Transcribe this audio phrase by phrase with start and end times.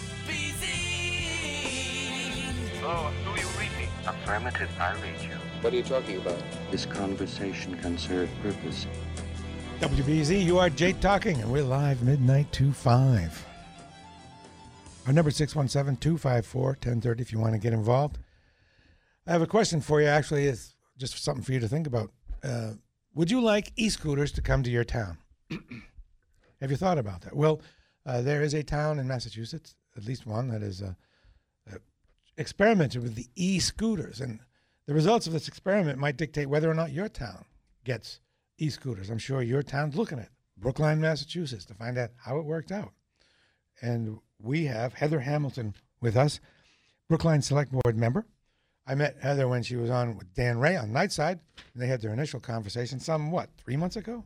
[2.83, 3.88] Oh, who are you reaching?
[4.06, 5.36] Affirmative, I read you.
[5.60, 6.38] What are you talking about?
[6.70, 8.86] This conversation can serve purpose.
[9.80, 13.46] WBZ, you are Jay Talking, and we're live midnight to 5.
[15.06, 18.16] Our number 617-254-1030 if you want to get involved.
[19.27, 20.46] I have a question for you, actually.
[20.46, 22.11] It's just something for you to think about.
[22.42, 22.70] Uh,
[23.14, 25.18] would you like e-scooters to come to your town?
[26.62, 27.36] have you thought about that?
[27.36, 27.61] Well,
[28.09, 30.95] uh, there is a town in Massachusetts, at least one, that is uh,
[31.70, 31.77] uh,
[32.39, 34.20] experimented with the e-scooters.
[34.23, 34.41] And
[34.87, 37.45] the results of this experiment might dictate whether or not your town
[37.84, 38.20] gets
[38.56, 39.11] e-scooters.
[39.11, 42.92] I'm sure your town's looking at Brookline, Massachusetts, to find out how it worked out.
[43.83, 46.41] And we have Heather Hamilton with us,
[47.09, 48.25] Brookline Select Board member.
[48.86, 51.41] I met Heather when she was on with Dan Rea on Nightside,
[51.75, 53.01] and they had their initial conversation.
[53.01, 54.25] Some what three months ago?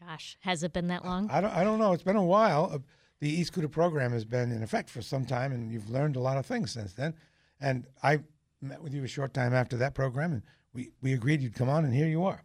[0.00, 1.28] Gosh, has it been that long?
[1.30, 1.52] I don't.
[1.52, 1.92] I don't know.
[1.92, 2.82] It's been a while.
[3.20, 6.38] The e-scooter program has been in effect for some time, and you've learned a lot
[6.38, 7.14] of things since then.
[7.60, 8.20] And I
[8.62, 10.42] met with you a short time after that program, and
[10.72, 12.42] we we agreed you'd come on, and here you are.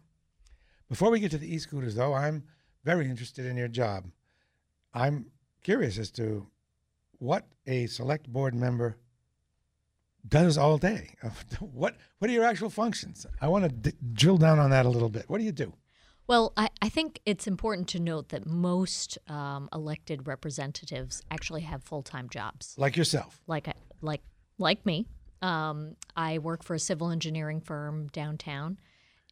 [0.88, 2.44] Before we get to the e-scooters, though, I'm
[2.84, 4.06] very interested in your job.
[4.94, 5.26] I'm
[5.62, 6.46] curious as to
[7.18, 8.96] what a select board member
[10.28, 11.14] does all day.
[11.60, 13.26] What what are your actual functions?
[13.40, 15.24] I want to d- drill down on that a little bit.
[15.28, 15.72] What do you do?
[16.26, 21.84] Well, I, I think it's important to note that most um, elected representatives actually have
[21.84, 22.74] full time jobs.
[22.76, 23.40] Like yourself.
[23.46, 24.22] Like I- like
[24.58, 25.06] like me,
[25.42, 28.78] um, I work for a civil engineering firm downtown,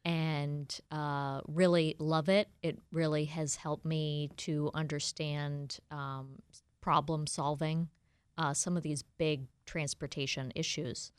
[0.03, 2.47] and uh, really love it.
[2.63, 6.41] It really has helped me to understand um,
[6.81, 7.89] problem solving,
[8.37, 11.11] uh, some of these big transportation issues.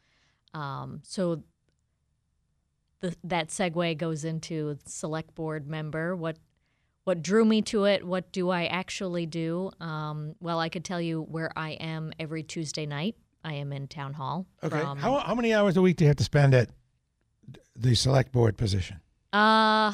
[0.55, 1.43] Um, so
[3.01, 6.17] the, that segue goes into select board member.
[6.17, 6.39] What
[7.05, 8.05] what drew me to it?
[8.05, 9.71] What do I actually do?
[9.81, 13.15] Um, well, I could tell you where I am every Tuesday night.
[13.45, 14.47] I am in town hall.
[14.63, 14.81] Okay.
[14.81, 16.71] from- how how many hours a week do you have to spend at
[17.77, 19.01] the select board position?
[19.33, 19.93] Uh,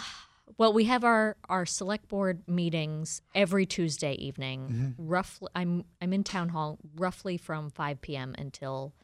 [0.58, 4.94] well, we have our, our select board meetings every Tuesday evening.
[4.96, 8.34] Roughly, I'm I'm in town hall roughly from 5 p.m.
[8.38, 8.94] until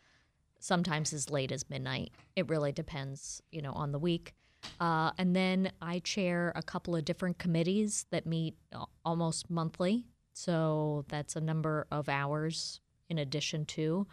[0.59, 2.13] sometimes as late as midnight.
[2.37, 4.35] It really depends, you know, on the week.
[4.81, 8.57] Uh, and then I chair a couple of different committees that meet
[9.05, 10.07] almost monthly.
[10.33, 14.07] So that's a number of hours in addition to.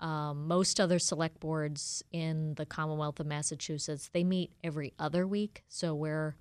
[0.00, 5.62] Um, most other select boards in the Commonwealth of Massachusetts they meet every other week,
[5.68, 6.34] so we're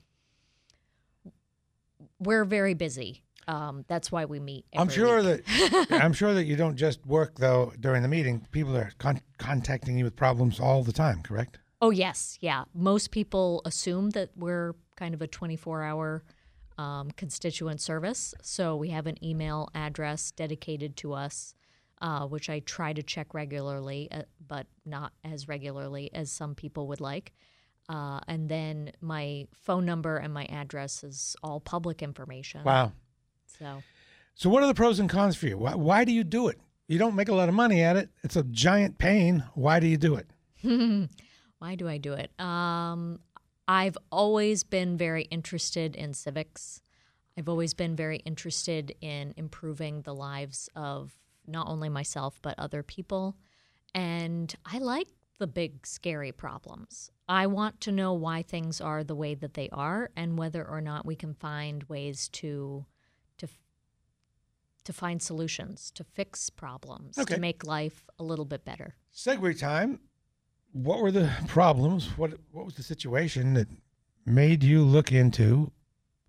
[2.20, 3.22] we're very busy.
[3.48, 4.66] Um, that's why we meet.
[4.76, 5.46] I'm sure week.
[5.46, 8.48] that I'm sure that you don't just work though during the meeting.
[8.52, 11.60] People are con- contacting you with problems all the time, correct?
[11.82, 12.66] Oh yes, yeah.
[12.74, 16.24] Most people assume that we're kind of a 24-hour
[16.78, 21.56] um, constituent service, so we have an email address dedicated to us,
[22.00, 26.88] uh, which I try to check regularly, uh, but not as regularly as some people
[26.88, 27.34] would like.
[27.90, 32.64] Uh, and then my phone number and my address is all public information.
[32.64, 32.94] Wow.
[33.58, 33.84] So
[34.36, 35.58] So what are the pros and cons for you?
[35.58, 36.60] Why, why do you do it?
[36.88, 38.10] You don't make a lot of money at it.
[38.24, 39.44] It's a giant pain.
[39.54, 40.28] Why do you do it?
[41.60, 42.32] Why do I do it?
[42.40, 43.20] Um,
[43.68, 46.82] I've always been very interested in civics.
[47.38, 51.16] I've always been very interested in improving the lives of
[51.48, 53.36] not only myself, but other people.
[53.94, 57.12] And I like the big, scary problems.
[57.28, 60.82] I want to know why things are the way that they are and whether or
[60.82, 62.86] not we can find ways to, to,
[64.84, 67.36] to find solutions, to fix problems, Okay.
[67.36, 68.96] to make life a little bit better.
[69.14, 70.00] Segue time.
[70.72, 72.18] What were the problems?
[72.18, 73.68] What what was the situation that
[74.26, 75.72] made you look into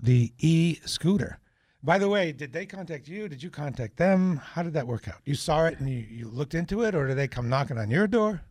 [0.00, 1.38] the e scooter?
[1.84, 3.28] By the way, did they contact you?
[3.28, 4.36] Did you contact them?
[4.36, 5.20] How did that work out?
[5.24, 7.90] You saw it and you, you looked into it, or did they come knocking on
[7.90, 8.42] your door?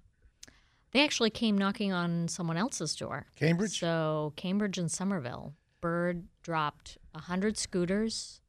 [0.92, 3.28] They actually came knocking on someone else's door.
[3.38, 3.80] Cambridge?
[3.80, 5.54] So Cambridge and Somerville.
[5.80, 8.41] Bird dropped 100 scooters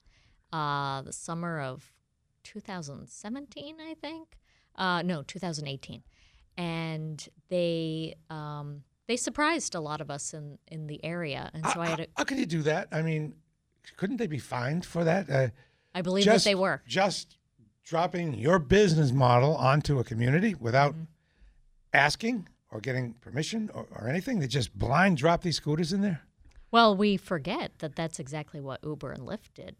[0.53, 1.93] uh, the summer of
[2.45, 4.37] 2017, I think.
[4.77, 6.03] Uh, no, 2018.
[6.57, 11.51] And they um, they surprised a lot of us in, in the area.
[11.55, 12.89] And so I, had a, How could you do that?
[12.93, 13.35] I mean,
[13.97, 15.31] couldn't they be fined for that?
[15.31, 15.49] Uh,
[15.95, 16.83] I believe just, that they were.
[16.87, 17.37] Just
[17.85, 21.05] dropping your business model onto a community without Mm-hmm.
[21.95, 24.41] asking or getting permission or, or anything?
[24.41, 26.23] They just blind drop these scooters in there?
[26.71, 29.77] Well, we forget that that's exactly what Uber and Lyft did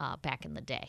[0.00, 0.88] uh, back in the day.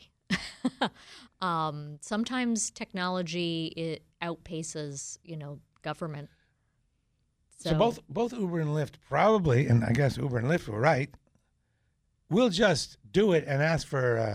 [1.42, 6.30] um, sometimes technology it outpaces, you know, government.
[7.58, 11.10] So, both both Uber and Lyft probably, and I guess Uber and Lyft were right.
[12.30, 14.28] We'll just do it and ask for uh,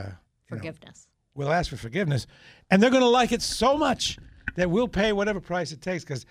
[0.50, 1.06] you know, forgiveness.
[1.34, 2.26] we'll ask for forgiveness,
[2.70, 4.19] and they're going to like it so much
[4.56, 6.26] that we'll pay whatever price it takes because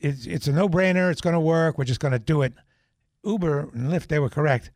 [0.00, 1.10] it's it's a no brainer.
[1.10, 1.78] It's going to work.
[1.78, 2.52] We're just going to do it.
[3.24, 4.70] Uber and Lyft, they were correct.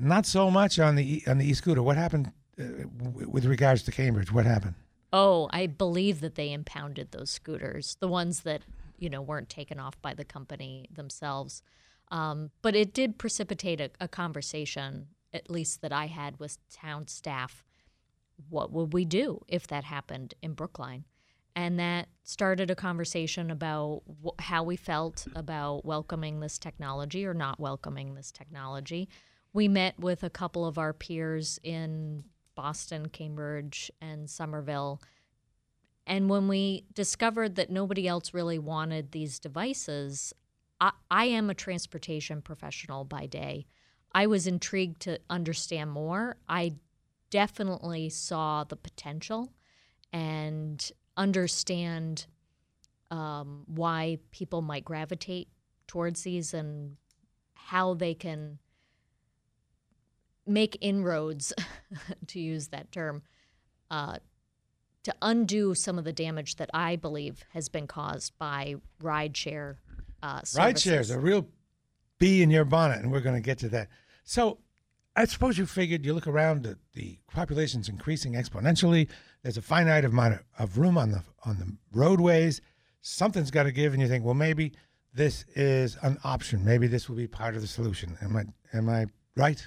[0.00, 1.82] Not so much on the on the e-scooter.
[1.82, 2.64] What happened uh,
[2.96, 4.32] w- with regards to Cambridge?
[4.32, 4.74] What happened?
[5.12, 8.62] Oh, I believe that they impounded those scooters, the ones that
[8.98, 11.62] you know weren't taken off by the company themselves.
[12.10, 17.06] Um, but it did precipitate a, a conversation, at least that I had with town
[17.06, 17.62] staff.
[18.48, 21.04] What would we do if that happened in Brookline?
[21.54, 27.34] And that started a conversation about wh- how we felt about welcoming this technology or
[27.34, 29.08] not welcoming this technology.
[29.52, 32.24] We met with a couple of our peers in
[32.54, 35.00] Boston, Cambridge, and Somerville.
[36.06, 40.32] And when we discovered that nobody else really wanted these devices,
[40.80, 43.66] I, I am a transportation professional by day.
[44.12, 46.36] I was intrigued to understand more.
[46.48, 46.74] I
[47.30, 49.52] definitely saw the potential
[50.12, 52.26] and understand
[53.10, 55.48] um, why people might gravitate
[55.86, 56.96] towards these and
[57.54, 58.58] how they can
[60.50, 61.52] make inroads,
[62.26, 63.22] to use that term,
[63.90, 64.18] uh,
[65.04, 69.76] to undo some of the damage that I believe has been caused by rideshare
[70.22, 70.82] uh, Ride services.
[70.82, 71.46] shares a real
[72.18, 73.88] bee in your bonnet, and we're going to get to that.
[74.24, 74.58] So,
[75.16, 79.08] I suppose you figured you look around the, the population's increasing exponentially.
[79.42, 82.60] There's a finite amount of, of room on the on the roadways.
[83.00, 84.72] Something's got to give, and you think, well, maybe
[85.12, 86.64] this is an option.
[86.64, 88.16] Maybe this will be part of the solution.
[88.22, 88.44] Am I
[88.76, 89.06] am I
[89.36, 89.66] right?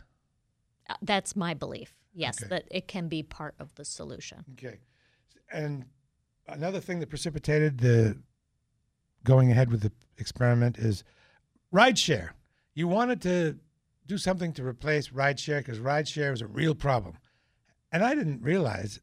[0.90, 1.96] Uh, That's my belief.
[2.14, 2.50] Yes, Okay.
[2.50, 4.46] that it can be part of the solution.
[4.54, 4.80] Okay.
[5.52, 5.86] And
[6.48, 8.18] another thing that precipitated the
[9.24, 11.04] going ahead with the experiment is
[11.74, 12.30] rideshare.
[12.76, 13.58] You wanted to
[14.06, 17.18] do something to replace rideshare because rideshare is a real problem,
[17.92, 19.00] and I didn't realize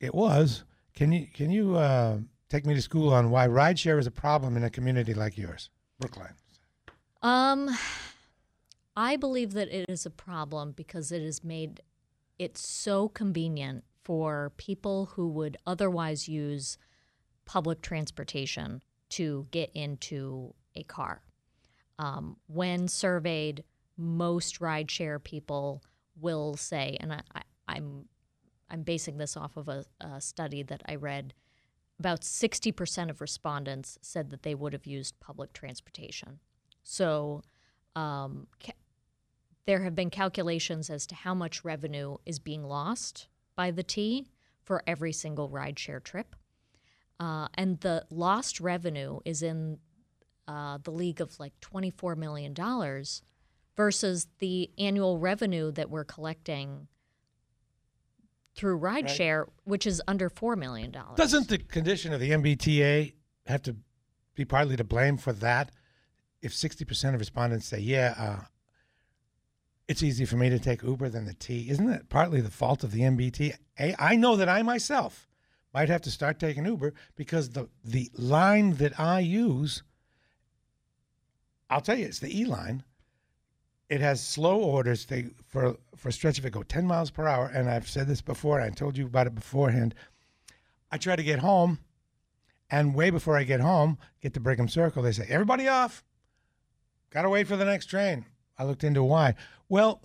[0.00, 0.64] it was.
[0.94, 4.56] Can you can you uh, take me to school on why rideshare is a problem
[4.56, 5.70] in a community like yours,
[6.00, 6.34] Brookline?
[7.22, 7.70] Um,
[8.96, 11.80] I believe that it is a problem because it has made
[12.38, 16.76] it so convenient for people who would otherwise use
[17.44, 21.22] public transportation to get into a car.
[21.98, 23.64] Um, when surveyed,
[23.96, 25.82] most rideshare people
[26.20, 28.06] will say, and I, I, I'm
[28.70, 31.34] I'm basing this off of a, a study that I read.
[32.00, 36.40] About 60% of respondents said that they would have used public transportation.
[36.82, 37.42] So
[37.94, 38.72] um, ca-
[39.66, 44.28] there have been calculations as to how much revenue is being lost by the T
[44.62, 46.34] for every single rideshare trip.
[47.20, 49.78] Uh, and the lost revenue is in
[50.48, 52.54] uh, the league of like $24 million
[53.76, 56.88] versus the annual revenue that we're collecting
[58.54, 60.94] through rideshare, which is under $4 million.
[61.16, 63.14] Doesn't the condition of the MBTA
[63.46, 63.76] have to
[64.34, 65.70] be partly to blame for that?
[66.42, 68.44] If 60% of respondents say, yeah, uh,
[69.88, 72.84] it's easy for me to take Uber than the T, isn't it partly the fault
[72.84, 73.54] of the MBT?
[73.98, 75.28] I know that I myself
[75.74, 79.82] might have to start taking Uber because the, the line that I use,
[81.70, 82.84] I'll tell you, it's the E line.
[83.88, 85.04] It has slow orders.
[85.04, 87.50] They for for a stretch of it go 10 miles per hour.
[87.52, 88.58] And I've said this before.
[88.60, 89.94] I told you about it beforehand.
[90.90, 91.78] I try to get home,
[92.70, 96.02] and way before I get home, get to Brigham Circle, they say, "Everybody off.
[97.10, 98.24] Got to wait for the next train."
[98.58, 99.34] I looked into why.
[99.68, 100.02] Well,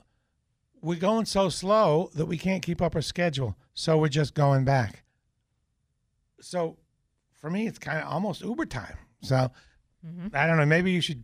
[0.81, 4.63] we're going so slow that we can't keep up our schedule, so we're just going
[4.63, 5.03] back.
[6.39, 6.77] So,
[7.33, 8.97] for me, it's kind of almost Uber time.
[9.21, 9.51] So,
[10.05, 10.27] mm-hmm.
[10.33, 10.65] I don't know.
[10.65, 11.23] Maybe you should,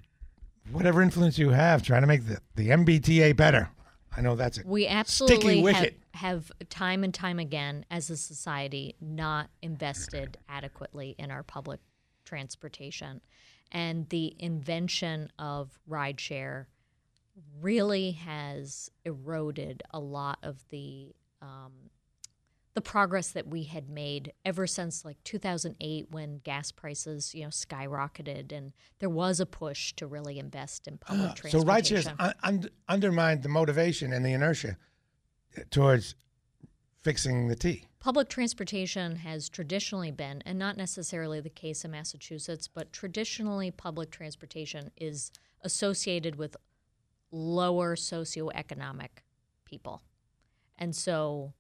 [0.71, 3.69] whatever influence you have, try to make the, the MBTA better.
[4.15, 4.65] I know that's it.
[4.65, 11.31] We absolutely have, have time and time again as a society not invested adequately in
[11.31, 11.79] our public
[12.23, 13.21] transportation.
[13.71, 16.65] And the invention of rideshare
[17.61, 21.71] really has eroded a lot of the um,
[22.75, 27.49] the progress that we had made ever since like 2008 when gas prices you know
[27.49, 32.15] skyrocketed and there was a push to really invest in public Ah, So transportation.
[32.15, 34.77] rideshares un- un- undermined the motivation and the inertia
[35.69, 36.15] towards
[37.03, 37.85] fixing the T.
[37.99, 44.09] Public transportation has traditionally been, and not necessarily the case in Massachusetts, but traditionally public
[44.09, 46.55] transportation is associated with
[47.33, 49.09] lower socioeconomic
[49.65, 50.03] people.
[50.77, 51.53] And so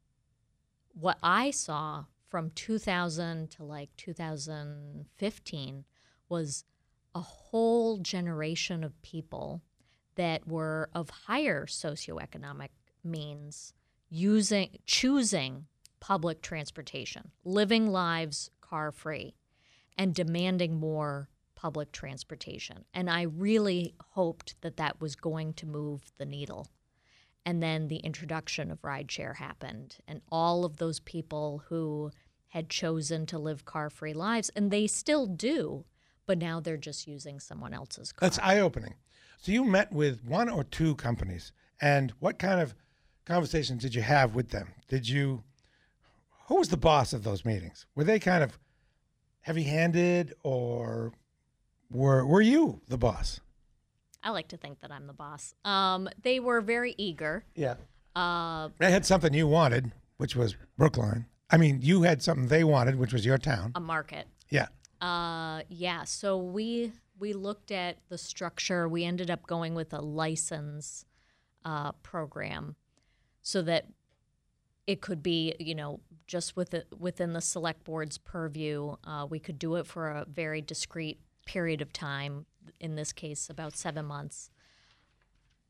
[0.93, 5.85] what I saw from 2000 to like 2015
[6.29, 6.63] was
[7.15, 9.61] a whole generation of people
[10.15, 12.69] that were of higher socioeconomic
[13.03, 13.73] means
[14.09, 15.65] using choosing
[15.99, 19.35] public transportation, living lives car free,
[19.97, 21.29] and demanding more
[21.63, 22.83] public transportation.
[22.93, 26.67] And I really hoped that that was going to move the needle.
[27.45, 32.11] And then the introduction of rideshare happened, and all of those people who
[32.49, 35.85] had chosen to live car free lives, and they still do,
[36.25, 38.27] but now they're just using someone else's car.
[38.27, 38.95] That's eye opening.
[39.37, 42.75] So you met with one or two companies, and what kind of
[43.25, 44.73] conversations did you have with them?
[44.89, 45.43] Did you?
[46.47, 47.85] Who was the boss of those meetings?
[47.95, 48.59] Were they kind of
[49.41, 51.13] heavy-handed, or
[51.93, 53.39] were were you the boss?
[54.23, 55.53] I like to think that I'm the boss.
[55.65, 57.43] Um, they were very eager.
[57.55, 57.75] Yeah.
[58.15, 61.25] Uh, They had something you wanted, which was Brookline.
[61.49, 63.73] I mean, you had something they wanted, which was your town.
[63.75, 64.27] a market.
[64.49, 64.67] Yeah.
[65.01, 66.03] Uh, yeah.
[66.05, 68.87] So we we looked at the structure.
[68.87, 71.05] We ended up going with a license
[71.65, 72.75] uh, program,
[73.41, 73.87] so that
[74.87, 78.95] it could be, you know, just with it, within the select board's purview.
[79.03, 82.45] Uh, we could do it for a very discrete period of time.
[82.79, 84.49] In this case, about seven months.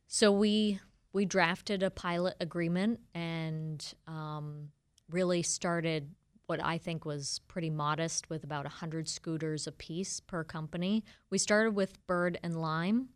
[0.08, 0.80] So we
[1.12, 4.70] we drafted a pilot agreement and um,
[5.10, 6.10] really started
[6.48, 11.03] what I think was pretty modest with about 100 scooters apiece per company.
[11.30, 13.10] We started with Bird and Lime.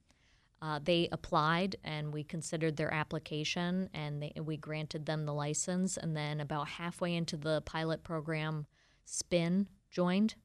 [0.62, 5.98] Uh, they applied and we considered their application and they, we granted them the license.
[5.98, 8.66] And then about halfway into the pilot program,
[9.06, 10.36] Spin joined.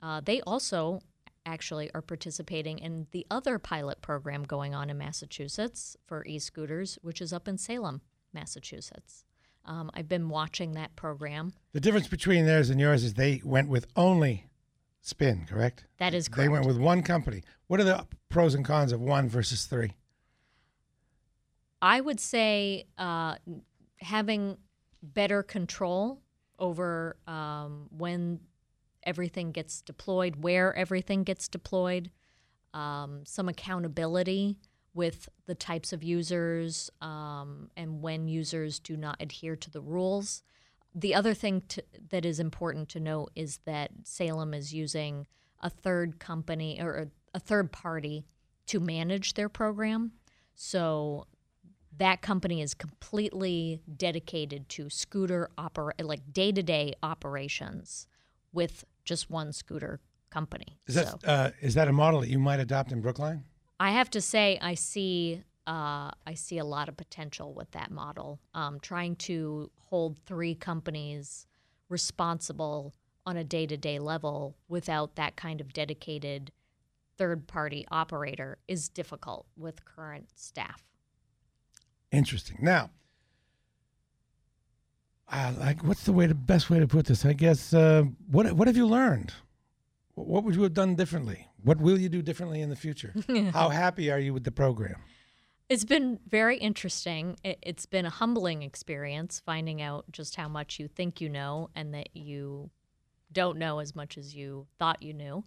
[0.00, 1.00] Uh, they also
[1.46, 6.98] actually are participating in the other pilot program going on in Massachusetts for e scooters,
[7.02, 8.00] which is up in Salem,
[8.32, 9.24] Massachusetts.
[9.64, 11.52] Um, I've been watching that program.
[11.72, 14.50] The difference between theirs and yours is they went with only
[15.02, 15.84] Spin, correct?
[15.98, 16.44] That is correct.
[16.44, 17.42] They went with one company.
[17.68, 19.94] What are the pros and cons of one versus three?
[21.80, 23.36] I would say uh,
[23.96, 24.58] having
[25.02, 26.20] better control
[26.58, 28.40] over um, when
[29.02, 32.10] everything gets deployed, where everything gets deployed,
[32.74, 34.58] um, some accountability
[34.94, 40.42] with the types of users um, and when users do not adhere to the rules.
[40.94, 45.26] The other thing to, that is important to note is that Salem is using
[45.60, 48.26] a third company or a, third party
[48.66, 50.12] to manage their program.
[50.56, 51.26] So
[51.96, 58.08] that company is completely dedicated to scooter oper- like day-to-day operations
[58.52, 60.78] with just one scooter company.
[60.86, 63.44] Is that So- uh, is that a model that you might adopt in Brookline?
[63.78, 67.90] I have to say, I see, uh, I see a lot of potential with that
[67.90, 68.40] model.
[68.54, 71.46] Um, trying to hold three companies
[71.88, 72.94] responsible
[73.26, 76.52] on a day-to-day level without that kind of dedicated
[77.16, 80.84] third-party operator is difficult with current staff.
[82.12, 82.58] Interesting.
[82.60, 82.90] Now,
[85.30, 87.24] uh, like, what's the way the best way to put this?
[87.24, 87.72] I guess.
[87.72, 89.32] Uh, what What have you learned?
[90.14, 91.46] What would you have done differently?
[91.62, 93.14] What will you do differently in the future?
[93.52, 94.96] How happy are you with the program?
[95.68, 97.36] It's been very interesting.
[97.44, 101.70] It, it's been a humbling experience finding out just how much you think you know
[101.76, 102.70] and that you
[103.32, 105.44] don't know as much as you thought you knew.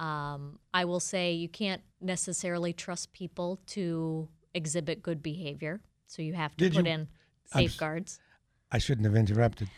[0.00, 6.34] Um, I will say you can't necessarily trust people to exhibit good behavior, so you
[6.34, 7.08] have to Did put you- in
[7.46, 8.18] safeguards.
[8.74, 9.68] I shouldn't have interrupted.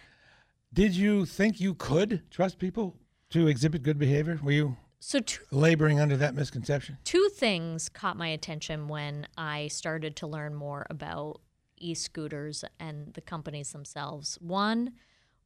[0.73, 2.97] Did you think you could trust people
[3.29, 4.41] to exhibit good behavior?
[4.43, 6.97] Were you So two laboring under that misconception?
[7.05, 11.43] two things caught my attention when I started to learn more about
[11.77, 14.39] e scooters and the companies themselves.
[14.41, 14.95] One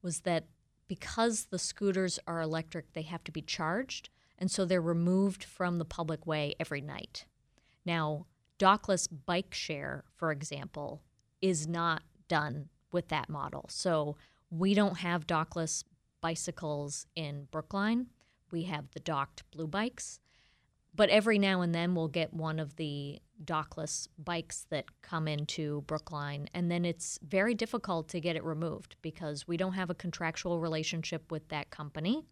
[0.00, 0.47] was that
[0.87, 5.78] because the scooters are electric, they have to be charged, and so they're removed from
[5.78, 7.26] the public way every night.
[7.85, 8.26] Now,
[8.61, 11.02] dockless bike share, for example,
[11.42, 13.66] is not done with that model.
[13.68, 14.16] So
[14.50, 15.85] we don't have dockless
[16.20, 18.09] bicycles in Brookline.
[18.50, 20.20] We have the docked blue bikes.
[20.94, 25.82] But every now and then we'll get one of the dockless bikes that come into
[25.82, 29.94] Brookline, and then it's very difficult to get it removed because we don't have a
[29.94, 32.26] contractual relationship with that company.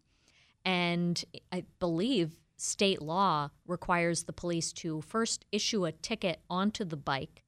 [0.65, 6.97] And I believe state law requires the police to first issue a ticket onto the
[6.97, 7.43] bike,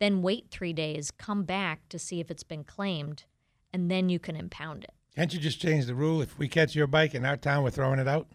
[0.00, 3.24] then wait three days, come back to see if it's been claimed,
[3.72, 4.92] and then you can impound it.
[5.16, 6.20] Can't you just change the rule?
[6.20, 8.28] If we catch your bike in our town, we're throwing it out?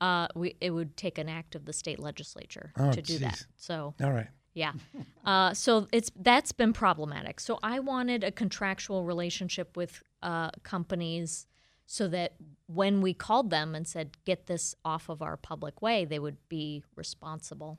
[0.00, 3.44] Uh, we it would take an act of the state legislature Oh, to do that.
[3.56, 4.28] So All right.
[4.54, 4.72] yeah,
[5.26, 7.38] uh, so it's that's been problematic.
[7.40, 11.46] So I wanted a contractual relationship with uh, companies
[11.84, 12.34] so that
[12.66, 16.38] when we called them and said get this off of our public way, they would
[16.48, 17.78] be responsible.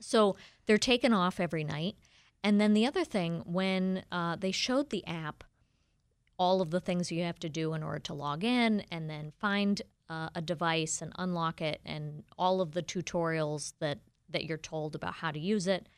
[0.00, 1.96] So they're taken off every night.
[2.42, 5.44] And then the other thing, when uh, they showed the app,
[6.38, 9.32] all of the things you have to do in order to log in and then
[9.38, 14.58] find uh, a device and unlock it and all of the tutorials that, that you're
[14.58, 15.88] told about how to use it.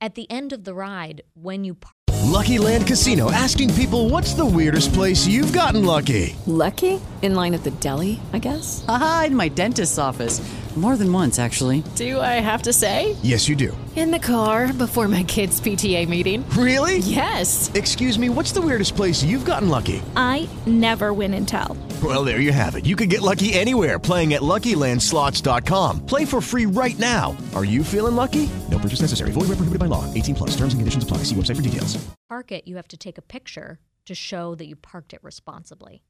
[0.00, 4.34] At the end of the ride, when you park, Lucky Land Casino asking people what's
[4.34, 6.34] the weirdest place you've gotten lucky?
[6.46, 7.00] Lucky?
[7.22, 8.84] In line at the deli, I guess?
[8.88, 10.40] Aha, in my dentist's office.
[10.76, 11.84] More than once, actually.
[11.94, 13.14] Do I have to say?
[13.22, 13.76] Yes, you do.
[13.94, 16.44] In the car before my kids' PTA meeting.
[16.50, 16.98] Really?
[16.98, 17.70] Yes.
[17.74, 20.02] Excuse me, what's the weirdest place you've gotten lucky?
[20.16, 21.76] I never win and tell.
[22.02, 22.84] Well, there you have it.
[22.86, 26.04] You can get lucky anywhere playing at LuckyLandSlots.com.
[26.06, 27.36] Play for free right now.
[27.54, 28.50] Are you feeling lucky?
[28.68, 29.30] No purchase necessary.
[29.30, 30.12] Void where prohibited by law.
[30.12, 30.50] 18 plus.
[30.56, 31.18] Terms and conditions apply.
[31.18, 31.96] See website for details.
[32.28, 36.02] park it, you have to take a picture to show that you parked it responsibly.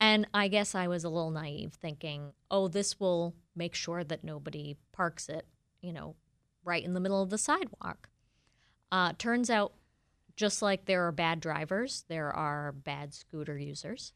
[0.00, 4.24] And I guess I was a little naive thinking, oh, this will make sure that
[4.24, 5.46] nobody parks it,
[5.82, 6.14] you know,
[6.64, 8.08] right in the middle of the sidewalk.
[8.90, 9.74] Uh, turns out,
[10.36, 14.12] just like there are bad drivers, there are bad scooter users.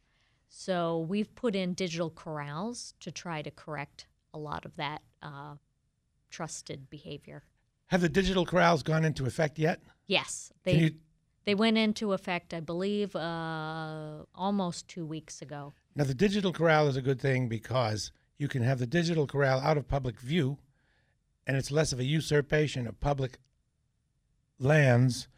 [0.49, 5.57] So we've put in digital corrals to try to correct a lot of that uh,
[6.31, 7.43] trusted behavior.
[7.89, 9.81] Have the digital corrals gone into effect yet?
[10.07, 10.97] Yes, they you-
[11.45, 15.73] they went into effect, I believe, uh, almost two weeks ago.
[15.97, 19.61] Now, the digital corral is a good thing because you can have the digital corral
[19.61, 20.59] out of public view,
[21.47, 23.39] and it's less of a usurpation of public
[24.59, 25.29] lands,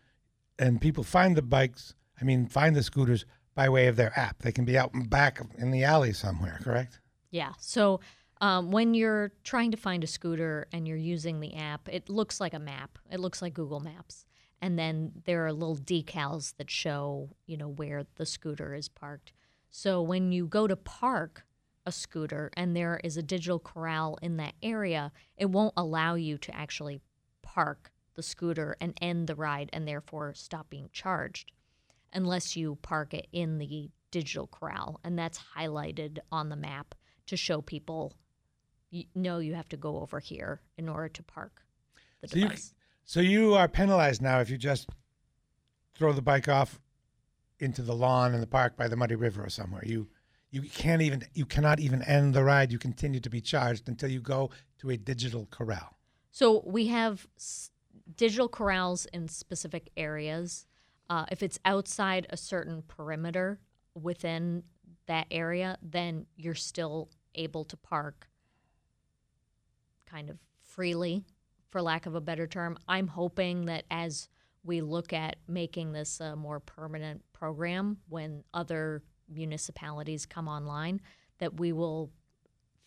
[0.58, 4.42] and people find the bikes, I mean, find the scooters by way of their app.
[4.42, 6.98] They can be out back in the alley somewhere, correct?
[7.30, 7.52] Yeah.
[7.60, 8.00] So
[8.40, 12.40] um, when you're trying to find a scooter and you're using the app, it looks
[12.40, 12.98] like a map.
[13.10, 14.24] It looks like Google Maps,
[14.62, 19.32] and then there are little decals that show, you know, where the scooter is parked.
[19.70, 21.44] So when you go to park
[21.87, 26.38] a scooter and there is a digital corral in that area, it won't allow you
[26.38, 27.01] to actually
[27.42, 31.53] park the scooter and end the ride and therefore stop being charged
[32.12, 36.94] unless you park it in the digital corral and that's highlighted on the map
[37.27, 38.12] to show people
[38.90, 41.62] you know you have to go over here in order to park
[42.20, 42.75] the So you, device.
[43.05, 44.88] so you are penalized now if you just
[45.94, 46.81] throw the bike off
[47.59, 49.83] into the lawn in the park by the muddy river or somewhere.
[49.85, 50.09] You
[50.54, 52.70] you can't even you cannot even end the ride.
[52.70, 55.96] You continue to be charged until you go to a digital corral.
[56.30, 57.70] So we have s-
[58.16, 60.66] digital corrals in specific areas.
[61.10, 63.58] Uh, if it's outside a certain perimeter
[64.00, 64.62] within
[65.06, 68.28] that area, then you're still able to park
[70.06, 71.24] kind of freely,
[71.70, 72.78] for lack of a better term.
[72.86, 74.28] I'm hoping that as
[74.62, 81.00] we look at making this a more permanent program when other municipalities come online,
[81.38, 82.10] that we will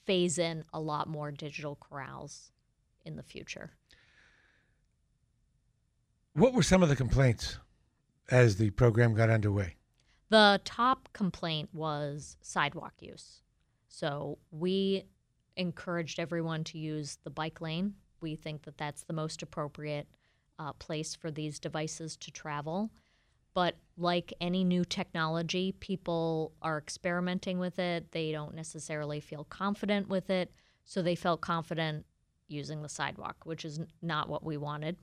[0.06, 2.52] phase in a lot more digital corrals
[3.06, 3.72] in the future.
[6.34, 7.58] What were some of the complaints
[8.30, 9.76] as the program got underway?
[10.30, 13.42] The top complaint was sidewalk use.
[13.88, 15.06] So we
[15.56, 17.96] encouraged everyone to use the bike lane.
[18.22, 20.08] We think that that's the most appropriate
[20.60, 22.92] uh, place for these devices to travel.
[23.58, 28.12] But like any new technology, people are experimenting with it.
[28.12, 30.52] They don't necessarily feel confident with it.
[30.86, 32.06] So they felt confident
[32.48, 34.98] using the sidewalk, which is not what we wanted.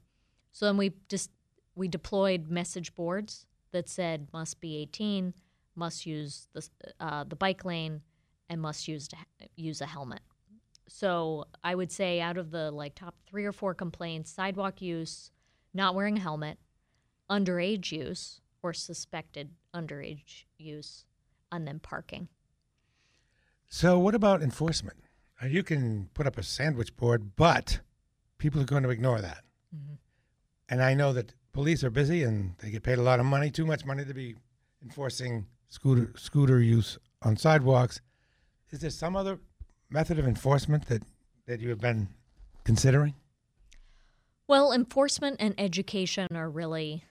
[0.53, 1.33] So then we just
[1.75, 5.35] we deployed message boards that said must be 18,
[5.75, 6.65] must use the
[7.01, 8.03] uh, the bike lane,
[8.49, 9.09] and must use
[9.57, 10.21] use a helmet.
[10.87, 15.33] So I would say out of the like top three or four complaints, sidewalk use,
[15.75, 16.59] not wearing a helmet,
[17.29, 21.05] underage use or suspected underage use,
[21.53, 22.29] and then parking.
[23.69, 24.97] So, what about enforcement?
[25.43, 27.81] Uh, You can put up a sandwich board, but
[28.39, 29.45] people are going to ignore that.
[29.77, 29.99] Mhm.
[30.71, 33.51] And I know that police are busy and they get paid a lot of money,
[33.51, 34.35] too much money to be
[34.83, 38.01] enforcing scooter scooter use on sidewalks.
[38.71, 39.41] Is there some other
[39.91, 41.03] method of enforcement that,
[41.47, 42.09] that you have been
[42.65, 43.15] considering?
[44.47, 47.05] Well, enforcement and education are really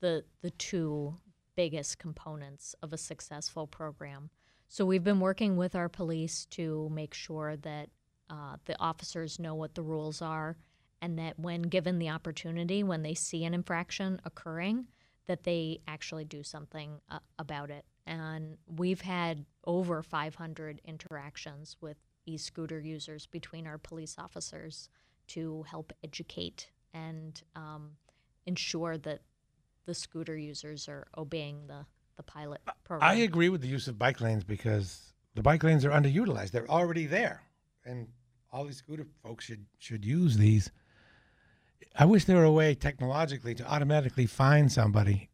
[0.00, 1.16] the the two
[1.56, 4.30] biggest components of a successful program.
[4.68, 7.90] So we've been working with our police to make sure that
[8.30, 10.56] uh, the officers know what the rules are,
[11.02, 14.86] and that when given the opportunity, when they see an infraction occurring,
[15.26, 17.84] that they actually do something uh, about it.
[18.06, 24.88] And we've had over 500 interactions with e-scooter users between our police officers
[25.28, 27.90] to help educate and um,
[28.46, 29.20] ensure that
[29.90, 31.84] the scooter users are obeying the,
[32.16, 33.10] the pilot program.
[33.10, 36.52] I agree with the use of bike lanes because the bike lanes are underutilized.
[36.52, 37.42] They're already there,
[37.84, 38.06] and
[38.52, 40.70] all these scooter folks should should use these.
[41.96, 45.28] I wish there were a way technologically to automatically find somebody.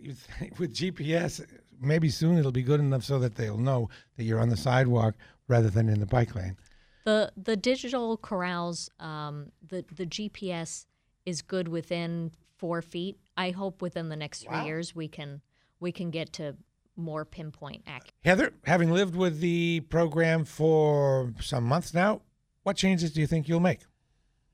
[0.60, 1.44] With GPS,
[1.80, 5.16] maybe soon it'll be good enough so that they'll know that you're on the sidewalk
[5.48, 6.56] rather than in the bike lane.
[7.04, 10.86] The the digital corrals, um, the the GPS
[11.26, 12.30] is good within
[12.62, 13.18] four feet.
[13.36, 14.64] I hope within the next three Wow.
[14.66, 15.42] years we can
[15.80, 16.56] we can get to
[16.94, 18.14] more pinpoint accuracy.
[18.24, 22.22] Heather, having lived with the program for some months now,
[22.62, 23.80] what changes do you think you'll make?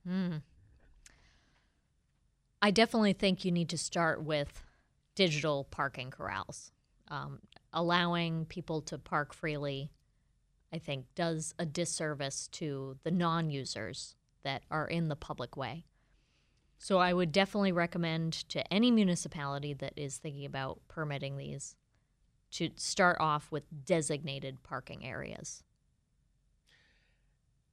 [0.06, 0.36] Hmm.
[2.62, 4.64] I definitely think you need to start with
[5.14, 6.72] digital parking corrals.
[7.08, 7.40] Um,
[7.74, 9.90] allowing people to park freely,
[10.72, 15.84] I think, does a disservice to the non users that are in the public way.
[16.78, 21.76] So I would definitely recommend to any municipality that is thinking about permitting these
[22.52, 25.64] to start off with designated parking areas.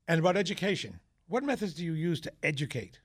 [0.07, 2.99] And about education, what methods do you use to educate?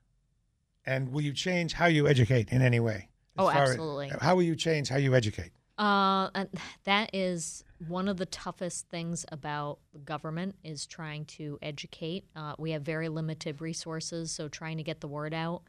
[0.87, 3.09] And will you change how you educate in any way?
[3.39, 4.13] Oh, far as- absolutely.
[4.21, 5.53] how will you change how you educate?
[5.79, 6.49] Uh, and
[6.85, 12.25] that is one of the toughest things about the government is trying to educate.
[12.37, 15.63] Uh, we have very limited resources, so trying to get the word out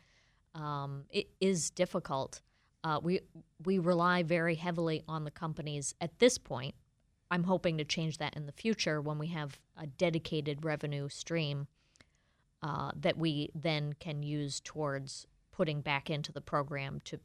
[0.55, 2.41] um, it is difficult.
[2.83, 3.21] Uh, we
[3.63, 6.75] we rely very heavily on the companies at this point.
[7.29, 11.67] I'm hoping to change that in the future when we have a dedicated revenue stream
[12.61, 17.19] uh, that we then can use towards putting back into the program to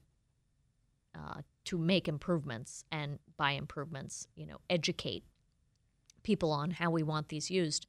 [1.14, 5.24] uh, to make improvements and by improvements, you know, educate
[6.22, 7.86] people on how we want these used.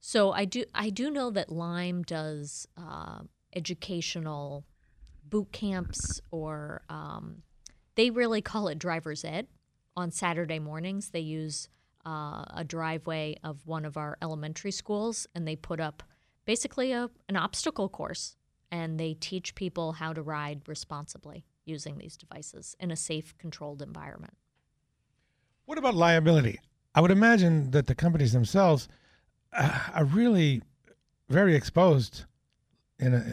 [0.00, 3.20] So I do I do know that Lime does uh,
[3.56, 4.64] educational
[5.28, 7.42] boot camps or um,
[7.94, 9.46] they really call it driver's ed.
[9.96, 11.68] On Saturday mornings, they use
[12.04, 16.02] uh, a driveway of one of our elementary schools and they put up
[16.44, 18.36] basically a, an obstacle course
[18.70, 23.80] and they teach people how to ride responsibly using these devices in a safe, controlled
[23.80, 24.34] environment.
[25.64, 26.60] What about liability?
[26.94, 28.88] I would imagine that the companies themselves
[29.52, 30.62] uh, are really
[31.28, 32.24] very exposed
[32.98, 33.32] in a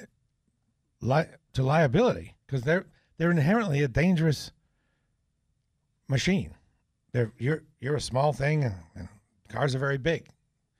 [1.02, 2.86] li- to liability because they're
[3.18, 4.52] they're inherently a dangerous
[6.08, 6.54] machine.
[7.12, 9.10] They're you're you're a small thing, and, and
[9.50, 10.28] cars are very big,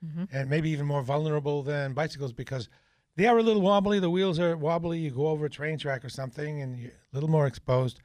[0.04, 0.28] Mhm.
[0.32, 2.68] and maybe even more vulnerable than bicycles because
[3.16, 3.98] they are a little wobbly.
[4.00, 4.98] The wheels are wobbly.
[4.98, 8.00] You go over a train track or something, and you're a little more exposed.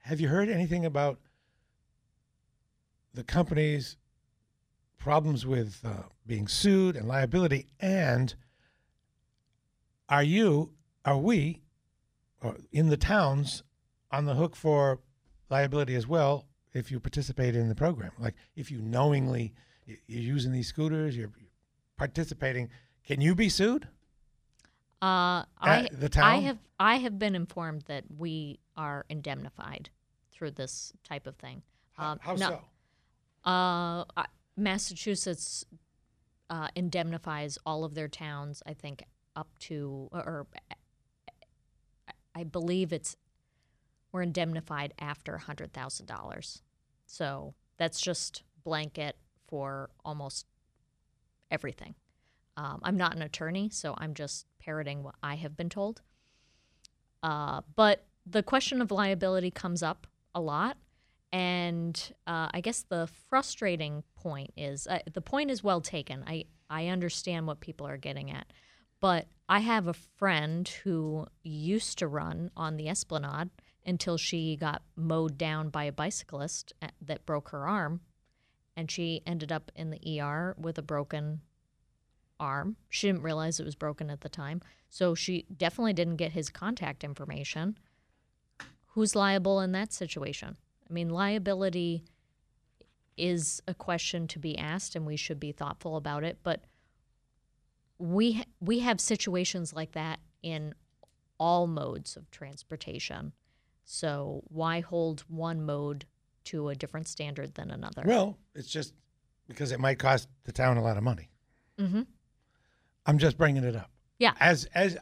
[0.00, 1.20] Have you heard anything about
[3.14, 3.96] the companies'
[4.96, 7.66] problems with uh, being sued and liability?
[7.78, 8.34] And
[10.08, 10.72] are you,
[11.08, 11.62] are we,
[12.70, 13.62] in the towns,
[14.10, 15.00] on the hook for
[15.48, 18.12] liability as well if you participate in the program?
[18.18, 19.54] Like if you knowingly
[19.86, 21.32] you're using these scooters, you're
[21.96, 22.68] participating,
[23.06, 23.88] can you be sued?
[25.00, 26.42] Uh, I the I town?
[26.42, 29.88] have I have been informed that we are indemnified
[30.30, 31.62] through this type of thing.
[31.96, 32.60] Um, How no-
[33.44, 33.50] so?
[33.50, 34.24] Uh,
[34.56, 35.64] Massachusetts
[36.50, 38.62] uh, indemnifies all of their towns.
[38.66, 39.04] I think
[39.36, 40.46] up to or
[42.38, 43.16] I believe it's
[44.12, 46.62] we're indemnified after a hundred thousand dollars.
[47.06, 49.16] So that's just blanket
[49.48, 50.46] for almost
[51.50, 51.94] everything.
[52.56, 56.00] Um, I'm not an attorney, so I'm just parroting what I have been told.
[57.22, 60.76] Uh, but the question of liability comes up a lot.
[61.32, 66.24] And uh, I guess the frustrating point is uh, the point is well taken.
[66.26, 68.46] I, I understand what people are getting at.
[69.00, 73.50] But I have a friend who used to run on the Esplanade
[73.86, 78.00] until she got mowed down by a bicyclist uh, that broke her arm.
[78.76, 81.40] And she ended up in the ER with a broken
[82.38, 82.76] arm.
[82.88, 84.60] She didn't realize it was broken at the time.
[84.90, 87.78] So she definitely didn't get his contact information.
[88.88, 90.56] Who's liable in that situation?
[90.88, 92.04] I mean, liability
[93.16, 96.64] is a question to be asked and we should be thoughtful about it, but
[97.98, 100.74] we we have situations like that in
[101.38, 103.32] all modes of transportation.
[103.84, 106.04] So why hold one mode
[106.44, 108.02] to a different standard than another?
[108.04, 108.92] Well, it's just
[109.46, 111.30] because it might cost the town a lot of money.
[111.78, 112.06] Mhm.
[113.06, 113.90] I'm just bringing it up.
[114.18, 114.34] Yeah.
[114.40, 114.96] As as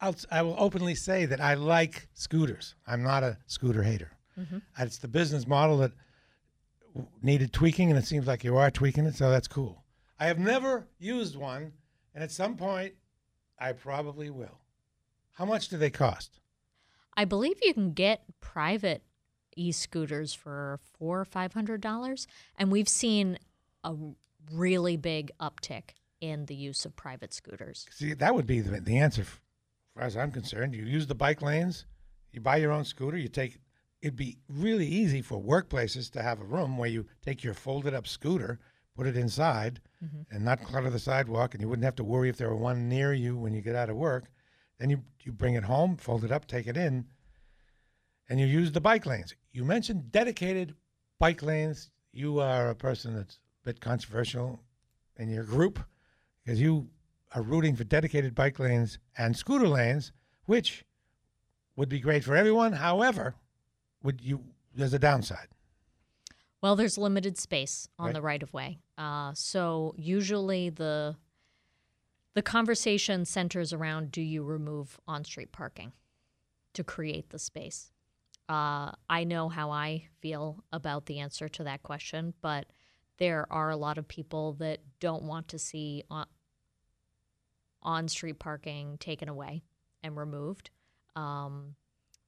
[0.00, 2.74] I'll, I will openly say that I like scooters.
[2.86, 4.12] I'm not a scooter hater.
[4.38, 4.60] Mhm.
[4.78, 5.92] It's the business model that
[7.22, 9.84] needed tweaking, and it seems like you are tweaking it, so that's cool.
[10.18, 11.72] I have never used one,
[12.16, 12.94] and at some point,
[13.58, 14.58] I probably will.
[15.32, 16.40] How much do they cost?
[17.14, 19.02] I believe you can get private
[19.54, 22.26] e-scooters for four or five hundred dollars,
[22.56, 23.38] and we've seen
[23.84, 23.94] a
[24.50, 27.86] really big uptick in the use of private scooters.
[27.90, 29.28] See, that would be the, the answer, as
[29.94, 30.74] far as I'm concerned.
[30.74, 31.84] You use the bike lanes,
[32.32, 33.58] you buy your own scooter, you take.
[34.02, 37.92] It'd be really easy for workplaces to have a room where you take your folded
[37.94, 38.58] up scooter,
[38.96, 40.34] put it inside, mm-hmm.
[40.34, 42.88] and not clutter the sidewalk, and you wouldn't have to worry if there were one
[42.88, 44.30] near you when you get out of work.
[44.78, 47.06] Then you you bring it home, fold it up, take it in,
[48.28, 49.34] and you use the bike lanes.
[49.52, 50.74] You mentioned dedicated
[51.18, 51.90] bike lanes.
[52.12, 54.60] You are a person that's a bit controversial
[55.16, 55.78] in your group
[56.44, 56.88] because you
[57.34, 60.12] are rooting for dedicated bike lanes and scooter lanes,
[60.44, 60.84] which
[61.74, 62.72] would be great for everyone.
[62.72, 63.34] However,
[64.02, 65.48] would you there's a downside.
[66.66, 68.14] Well, there's limited space on Right.
[68.14, 71.16] the right of way, uh, so usually the
[72.34, 75.92] the conversation centers around: Do you remove on-street parking
[76.72, 77.92] to create the space?
[78.48, 82.66] Uh, I know how I feel about the answer to that question, but
[83.18, 86.26] there are a lot of people that don't want to see on,
[87.80, 89.62] on-street parking taken away
[90.02, 90.70] and removed.
[91.14, 91.76] Um,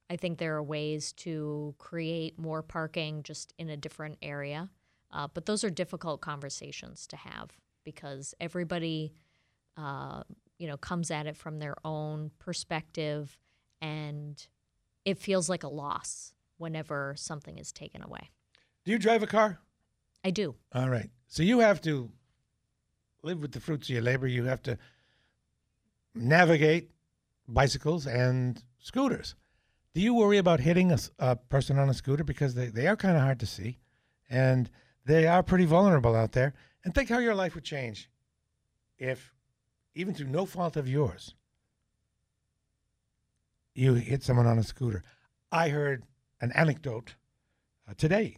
[0.09, 4.69] I think there are ways to create more parking just in a different area,
[5.11, 7.51] uh, but those are difficult conversations to have
[7.83, 9.13] because everybody,
[9.77, 10.23] uh,
[10.57, 13.37] you know, comes at it from their own perspective,
[13.81, 14.47] and
[15.05, 18.29] it feels like a loss whenever something is taken away.
[18.85, 19.59] Do you drive a car?
[20.23, 20.55] I do.
[20.73, 21.09] All right.
[21.27, 22.11] So you have to
[23.23, 24.27] live with the fruits of your labor.
[24.27, 24.77] You have to
[26.15, 26.91] navigate
[27.47, 29.35] bicycles and scooters.
[29.93, 33.15] Do you worry about hitting a person on a scooter because they, they are kind
[33.15, 33.79] of hard to see
[34.29, 34.69] and
[35.05, 36.53] they are pretty vulnerable out there?
[36.83, 38.09] And think how your life would change
[38.97, 39.33] if,
[39.95, 41.33] even through no fault of yours,
[43.73, 45.03] you hit someone on a scooter.
[45.51, 46.03] I heard
[46.41, 47.15] an anecdote
[47.89, 48.37] uh, today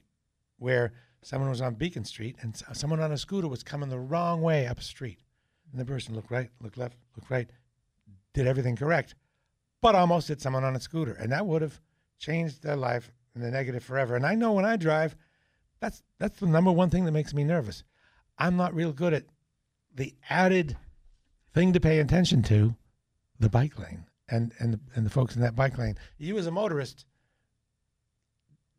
[0.57, 4.41] where someone was on Beacon Street and someone on a scooter was coming the wrong
[4.41, 5.19] way up a street.
[5.71, 7.49] And the person looked right, looked left, looked right,
[8.33, 9.15] did everything correct,
[9.81, 11.13] but almost hit someone on a scooter.
[11.13, 11.79] And that would have
[12.19, 14.15] changed their life in the negative forever.
[14.15, 15.15] And I know when I drive,
[15.79, 17.83] that's that's the number one thing that makes me nervous.
[18.37, 19.25] I'm not real good at
[19.93, 20.77] the added
[21.53, 22.75] thing to pay attention to,
[23.39, 25.97] the bike lane and and the, and the folks in that bike lane.
[26.17, 27.05] You as a motorist,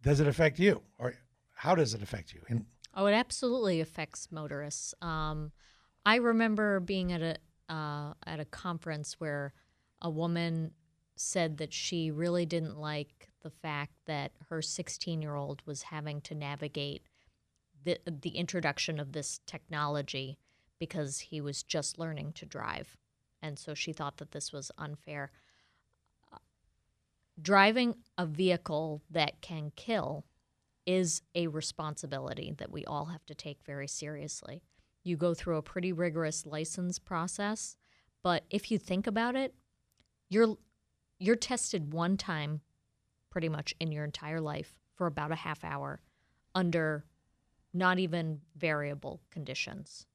[0.02, 1.14] does it affect you, or
[1.54, 2.40] how does it affect you?
[2.48, 4.94] And Oh, it absolutely affects motorists.
[5.00, 5.52] Um,
[6.04, 9.54] I remember being at a uh, at a conference where
[10.02, 10.72] a woman
[11.16, 16.20] said that she really didn't like the fact that her 16 year old was having
[16.22, 17.02] to navigate
[17.84, 20.38] the the introduction of this technology
[20.78, 22.96] because he was just learning to drive,
[23.40, 25.30] and so she thought that this was unfair.
[27.40, 30.24] Driving a vehicle that can kill
[30.86, 34.62] is a responsibility that we all have to take very seriously.
[35.04, 37.76] You go through a pretty rigorous license process,
[38.22, 39.54] but if you think about it,
[40.28, 40.56] you're
[41.22, 42.60] you're tested one time
[43.30, 46.00] pretty much in your entire life for about a half hour
[46.54, 47.04] under
[47.72, 50.06] not even variable conditions.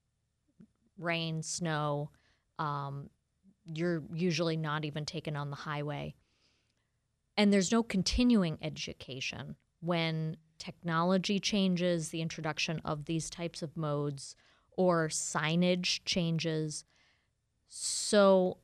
[0.99, 2.11] Rain, snow,
[2.59, 3.09] um,
[3.65, 6.13] you're usually not even taken on the highway.
[7.37, 14.35] And there's no continuing education when technology changes, the introduction of these types of modes,
[14.75, 16.83] or signage changes.
[17.69, 18.57] So,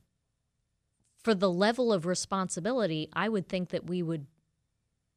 [1.24, 4.26] for the level of responsibility, I would think that we would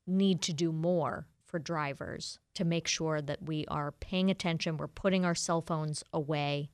[0.07, 4.87] need to do more for drivers to make sure that we are paying attention, we're
[4.87, 6.71] putting our cell phones away.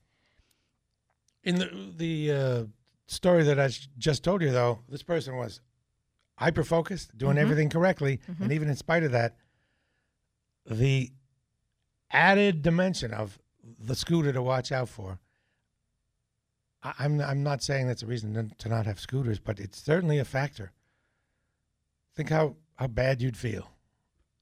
[1.45, 2.63] in the the uh,
[3.07, 3.67] story that I
[3.97, 5.59] just told you, though, this person was
[6.37, 7.39] hyper focused, doing Mhm.
[7.41, 8.39] everything correctly, Mhm.
[8.43, 9.35] and even in spite of that,
[10.65, 11.11] the
[12.11, 13.39] added dimension of
[13.77, 15.19] the scooter to watch out for.
[16.83, 20.19] I, I'm I'm not saying that's a reason to- not have scooters, but it's certainly
[20.19, 20.71] a factor.
[22.15, 23.69] Think how how bad you'd feel.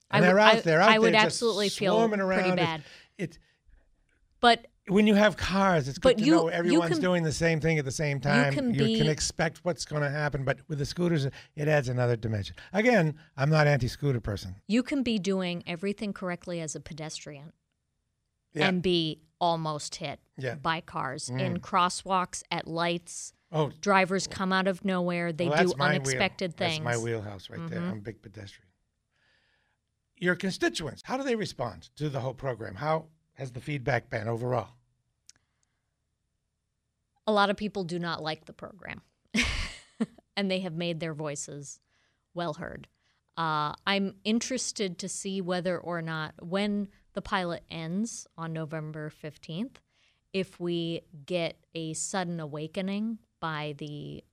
[0.09, 0.81] I And would- they're out I- there.
[0.81, 2.55] Out I would there just absolutely feel pretty around.
[2.57, 2.83] Bad.
[3.17, 3.37] It's,
[4.39, 7.59] But when you have cars, it's good to you- know everyone's can- doing the same
[7.61, 8.53] thing at the same time.
[8.53, 11.25] can you be- can expect what's going to happen, but with the scooters,
[11.55, 12.55] it adds another dimension.
[12.73, 14.55] Again, I'm not anti-scooter person.
[14.67, 17.53] you can be doing everything correctly as a pedestrian
[18.53, 18.67] Yeah.
[18.69, 20.55] and be almost hit Yeah.
[20.55, 21.59] by cars in Mm.
[21.59, 23.33] crosswalks at lights.
[23.53, 23.69] Oh.
[23.81, 25.33] drivers come out of nowhere.
[25.33, 26.81] They Well, do unexpected things.
[26.85, 27.81] That's my wheelhouse right there.
[27.81, 27.91] Mhm.
[27.91, 28.69] I'm a big pedestrian.
[30.15, 32.75] Your constituents, how do they respond to the whole program?
[32.75, 34.75] How has the feedback been overall?
[37.27, 39.01] a lot of people do not like the program,
[40.35, 41.79] and they have made their voices
[42.33, 42.87] well heard.
[43.37, 49.75] Uh, I'm interested to see whether or not, when the pilot ends on November 15th,
[50.33, 54.23] if we get a sudden awakening by the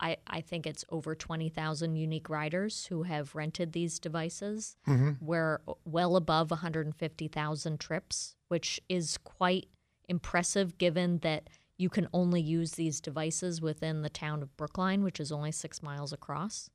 [0.00, 4.76] I, I think it's over 20,000 unique riders who have rented these devices.
[4.86, 5.16] Mhm.
[5.20, 9.68] We're well above 150,000 trips, which is quite
[10.08, 15.20] impressive given that you can only use these devices within the town of Brookline, which
[15.20, 16.68] is only six miles across.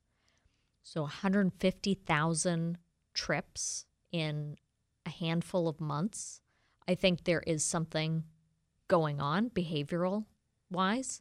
[0.82, 2.78] So 150,000
[3.20, 4.56] trips in
[5.04, 6.40] a handful of months.
[6.88, 8.24] I think there is something
[8.88, 10.24] going on behavioral
[10.70, 11.20] wise.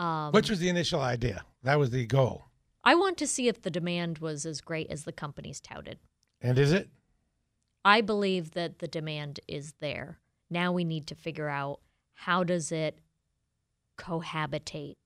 [0.00, 1.44] Um, Which was the initial idea?
[1.62, 2.46] That was the goal.
[2.82, 5.98] I want to see if the demand was as great as the companies touted.
[6.40, 6.88] And is it?
[7.84, 10.18] I believe that the demand is there.
[10.50, 11.78] Now we need to figure out
[12.14, 12.98] how does it
[13.96, 14.96] cohabitate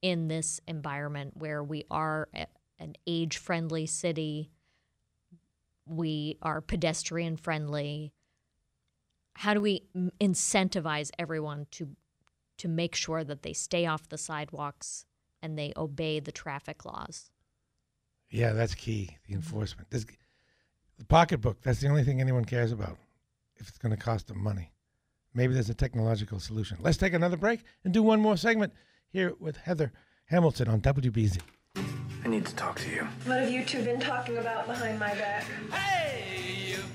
[0.00, 2.28] in this environment where we are
[2.78, 4.50] an age-friendly city,
[5.86, 8.12] we are pedestrian friendly.
[9.34, 9.82] How do we
[10.20, 11.96] incentivize everyone to
[12.58, 15.04] to make sure that they stay off the sidewalks
[15.42, 17.30] and they obey the traffic laws?
[18.30, 19.16] Yeah, that's key.
[19.26, 19.42] The mm-hmm.
[19.42, 19.90] enforcement.
[19.90, 20.06] This,
[20.98, 21.62] the pocketbook.
[21.62, 22.98] That's the only thing anyone cares about.
[23.56, 24.72] If it's going to cost them money,
[25.34, 26.78] maybe there's a technological solution.
[26.80, 28.72] Let's take another break and do one more segment
[29.08, 29.92] here with Heather
[30.26, 31.38] Hamilton on WBZ.
[32.24, 33.06] I need to talk to you.
[33.24, 35.44] What have you two been talking about behind my back?
[35.72, 36.51] Hey, you've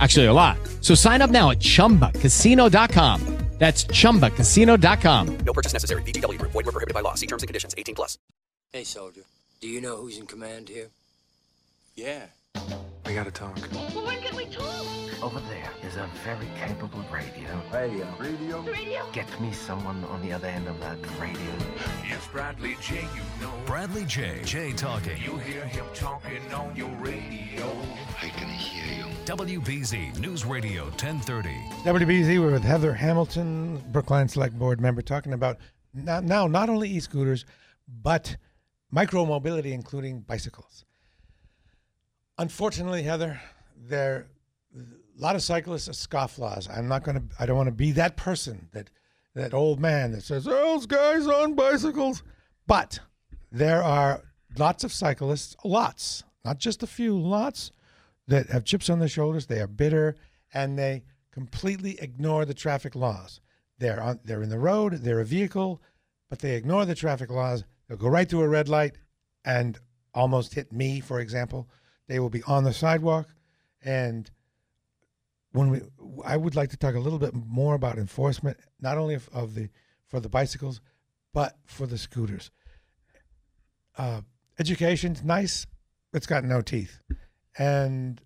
[0.00, 0.56] Actually, a lot.
[0.80, 3.38] So sign up now at chumbacasino.com.
[3.58, 5.38] That's chumbacasino.com.
[5.38, 6.02] No purchase necessary.
[6.02, 6.52] VGW Group.
[6.52, 7.14] Void were prohibited by law.
[7.14, 7.74] See terms and conditions.
[7.76, 8.18] 18 plus.
[8.72, 9.22] Hey, soldier.
[9.60, 10.90] Do you know who's in command here?
[11.96, 12.26] Yeah.
[13.08, 13.58] We gotta talk.
[13.72, 14.84] Well, when can we talk?
[15.22, 17.48] Over there is a very capable radio.
[17.72, 18.06] Radio.
[18.20, 18.60] Radio.
[18.60, 19.02] Radio?
[19.14, 21.54] Get me someone on the other end of that radio.
[22.04, 23.08] It's Bradley Jay.
[23.14, 23.50] You know.
[23.64, 24.42] Bradley Jay.
[24.44, 25.16] Jay Talking.
[25.22, 27.74] You hear him talking on your radio.
[28.20, 29.14] I can hear you.
[29.24, 31.48] WBZ News Radio 1030.
[31.84, 35.56] WBZ, we're with Heather Hamilton, Brookline Select Board member, talking about
[35.94, 37.46] now, now not only e scooters,
[38.02, 38.36] but
[38.90, 40.84] micro mobility, including bicycles.
[42.38, 43.40] Unfortunately, Heather,
[43.76, 44.28] there
[44.74, 46.68] a lot of cyclists are scofflaws.
[46.74, 47.22] I'm not to.
[47.38, 48.90] I don't want to be that person that
[49.34, 52.22] that old man that says oh, those guys on bicycles.
[52.66, 53.00] But
[53.50, 54.22] there are
[54.56, 57.72] lots of cyclists, lots, not just a few, lots
[58.28, 59.46] that have chips on their shoulders.
[59.46, 60.16] They are bitter
[60.52, 63.40] and they completely ignore the traffic laws.
[63.78, 64.20] They're on.
[64.24, 64.94] They're in the road.
[64.94, 65.82] They're a vehicle,
[66.30, 67.64] but they ignore the traffic laws.
[67.88, 68.96] They'll go right through a red light
[69.44, 69.78] and
[70.14, 71.68] almost hit me, for example.
[72.08, 73.28] They will be on the sidewalk,
[73.84, 74.30] and
[75.52, 75.80] when we,
[76.24, 79.54] I would like to talk a little bit more about enforcement, not only of, of
[79.54, 79.68] the
[80.08, 80.80] for the bicycles,
[81.34, 82.50] but for the scooters.
[83.96, 84.22] Uh,
[84.58, 85.66] education's nice,
[86.12, 86.98] it's got no teeth,
[87.58, 88.20] and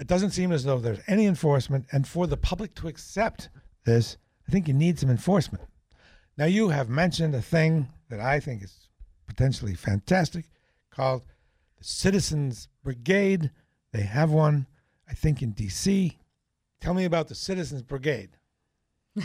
[0.00, 1.86] it doesn't seem as though there's any enforcement.
[1.92, 3.48] And for the public to accept
[3.84, 5.64] this, I think you need some enforcement.
[6.36, 8.88] Now, you have mentioned a thing that I think is
[9.26, 10.44] potentially fantastic
[10.90, 11.24] called
[11.86, 13.50] Citizens Brigade.
[13.92, 14.66] They have one,
[15.08, 16.18] I think, in D.C.
[16.80, 18.30] Tell me about the Citizens Brigade.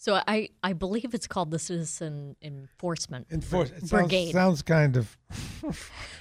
[0.00, 3.70] So I, I believe it's called the Citizen Enforcement Enforce.
[3.70, 4.30] It sounds, Brigade.
[4.30, 5.18] sounds kind of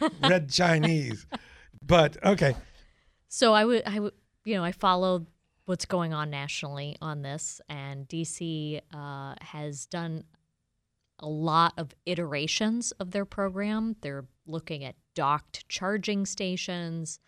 [0.23, 1.27] red Chinese,
[1.85, 2.55] but okay.
[3.27, 4.13] So I would I would
[4.45, 5.27] you know I followed
[5.65, 10.23] what's going on nationally on this, and DC uh, has done
[11.19, 13.95] a lot of iterations of their program.
[14.01, 17.19] They're looking at docked charging stations,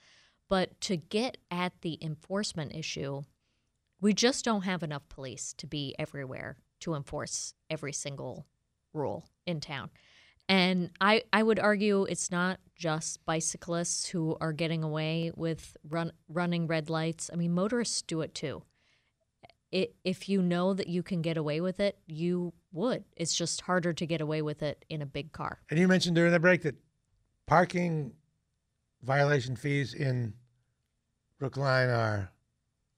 [0.47, 3.23] but to get at the enforcement issue,
[4.01, 8.45] we just don't have enough police to be everywhere to enforce every single
[8.93, 9.89] rule in town.
[10.47, 16.11] And I, I would argue it's not just bicyclists who are getting away with run,
[16.27, 17.29] running red lights.
[17.31, 18.63] I mean, motorists do it too.
[19.71, 23.03] It, if you know that you can get away with it, you would.
[23.15, 25.59] It's just harder to get away with it in a big car.
[25.69, 26.75] And you mentioned during the break that
[27.45, 28.13] parking
[29.03, 30.33] violation fees in
[31.39, 32.31] Brookline are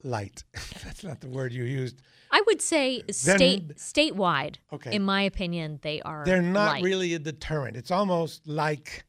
[0.03, 0.43] light.
[0.83, 2.01] That's not the word you used.
[2.31, 4.55] I would say Then- state statewide.
[4.71, 4.95] Okay.
[4.95, 6.23] In my opinion, they are.
[6.25, 6.83] They're not light.
[6.83, 7.75] really a deterrent.
[7.75, 9.05] It's almost like,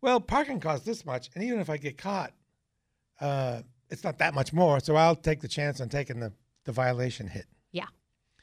[0.00, 2.32] well, parking costs this much, and even if I get caught,
[3.20, 4.80] uh, it's not that much more.
[4.80, 6.32] So I'll take the chance on taking the,
[6.70, 7.46] the violation hit.
[7.72, 7.86] Yeah,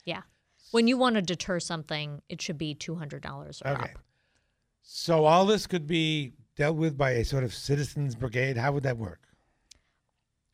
[0.06, 0.24] yeah.
[0.72, 3.84] When you want to deter something, it should be two hundred dollars or Okay.
[3.94, 4.00] up.
[4.82, 8.58] So all this could be dealt with by a sort of citizens brigade.
[8.58, 9.22] How would that work?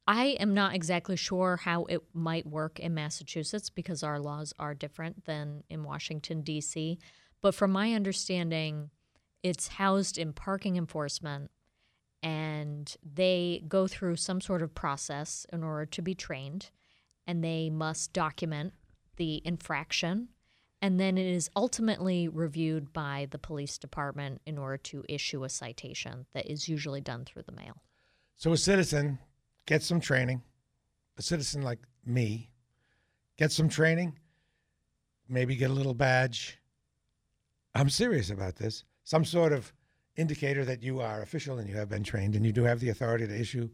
[0.05, 4.75] I am not exactly sure how it might work in Massachusetts because our laws are
[4.75, 6.99] different than in Washington, D.C.
[7.41, 8.89] But from my understanding,
[9.41, 11.49] it's housed in parking enforcement
[12.21, 16.69] and they go through some sort of process in order to be trained
[17.25, 18.73] and they must document
[19.17, 20.29] the infraction
[20.83, 25.49] and then it is ultimately reviewed by the police department in order to issue a
[25.49, 27.77] citation that is usually done through the mail.
[28.35, 29.17] So a citizen
[29.65, 30.41] gets some training.
[31.17, 32.51] A citizen like me
[33.37, 34.19] gets some training,
[35.29, 36.59] maybe get a little badge.
[37.73, 38.83] I'm serious about this.
[39.05, 39.71] Some sort of
[40.17, 42.89] indicator that you are official and you have been trained and you do have the
[42.89, 43.69] authority to issue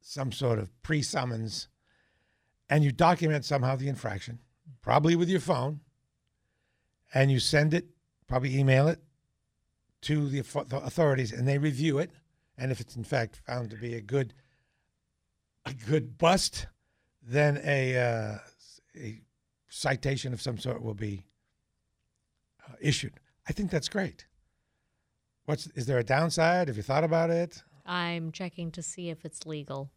[0.00, 1.68] some sort of pre summons.
[2.68, 4.38] And you document somehow the infraction,
[4.80, 5.80] probably with your phone,
[7.12, 7.86] and you send it,
[8.26, 9.00] probably email it
[10.02, 12.10] to the authorities, and they review it.
[12.56, 14.34] And if it's in fact found to be a good
[15.66, 16.66] a good bust,
[17.22, 18.38] then a, uh,
[18.96, 19.20] a
[19.68, 21.24] citation of some sort will be
[22.68, 23.14] uh, issued.
[23.48, 24.26] I think that's great.
[25.46, 26.68] What's is there a downside?
[26.68, 27.62] Have you thought about it?
[27.86, 29.90] I'm checking to see if it's legal.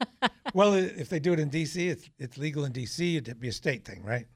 [0.54, 3.16] well, if they do it in D.C., it's it's legal in D.C.
[3.16, 4.26] It'd be a state thing, right?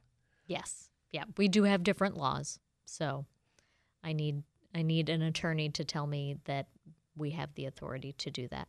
[0.46, 0.88] Yes.
[1.12, 2.58] Yeah, we do have different laws.
[2.84, 3.26] So
[4.02, 4.42] I need
[4.74, 6.66] I need an attorney to tell me that
[7.16, 8.68] we have the authority to do that,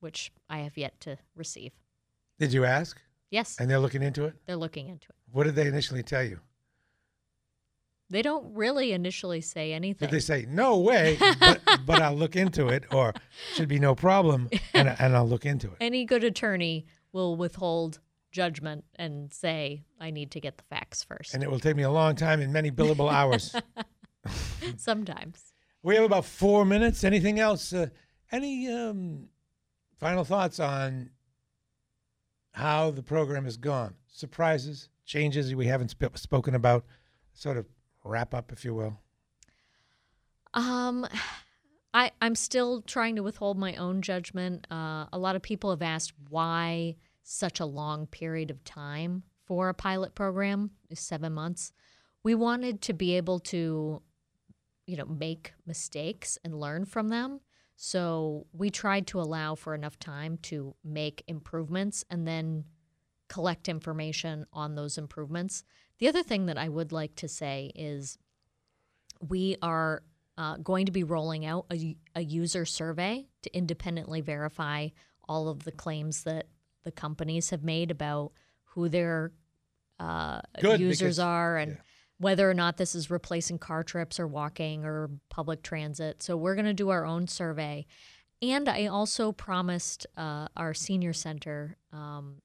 [0.00, 1.72] which I have yet to receive.
[2.38, 3.00] Did you ask?
[3.30, 3.56] Yes.
[3.58, 4.34] And they're looking into it.
[4.46, 5.16] They're looking into it.
[5.32, 6.40] What did they initially tell you?
[8.08, 10.10] They don't really initially say anything.
[10.10, 13.12] They say no way, but, but I'll look into it, or
[13.54, 15.76] should be no problem, and, and I'll look into it?
[15.80, 17.98] Any good attorney will withhold
[18.30, 21.34] judgment and say, I need to get the facts first.
[21.34, 23.54] And it will take me a long time and many billable hours.
[24.76, 25.52] Sometimes.
[25.82, 27.02] We have about four minutes.
[27.04, 27.72] Anything else?
[27.72, 27.88] Uh,
[28.30, 29.28] any um,
[29.98, 31.10] final thoughts on
[32.52, 33.94] how the program has gone?
[34.08, 36.84] Surprises, changes we haven't sp- spoken about?
[37.32, 37.66] Sort of
[38.06, 38.98] wrap up, if you will.
[40.54, 41.06] Um,
[41.94, 44.66] I I'm still trying to withhold my own judgment.
[44.70, 49.68] Uh, a lot of people have asked why such a long period of time for
[49.68, 51.72] a pilot program, seven months.
[52.22, 54.02] We wanted to be able to,
[54.86, 57.40] you know, make mistakes and learn from them.
[57.76, 62.64] So we tried to allow for enough time to make improvements and then
[63.28, 65.64] collect information on those improvements.
[65.98, 68.18] The other thing that I would like to say is
[69.26, 70.02] we are
[70.36, 74.88] uh, going to be rolling out a, a user survey to independently verify
[75.28, 76.48] all of the claims that
[76.84, 78.32] the companies have made about
[78.64, 79.32] who their
[79.98, 81.78] uh, Good, users because- are and
[82.18, 86.22] whether or not this is replacing car trips or walking or public transit.
[86.22, 87.84] So we're going to do our own survey.
[88.40, 92.36] And I also promised uh, our senior center um,